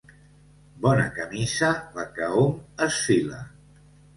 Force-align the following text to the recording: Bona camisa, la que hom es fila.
Bona 0.85 1.03
camisa, 1.17 1.69
la 1.99 2.07
que 2.17 2.33
hom 2.39 2.57
es 2.87 2.99
fila. 3.11 3.47